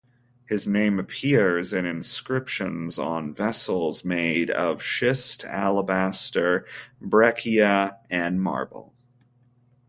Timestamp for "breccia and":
6.99-8.41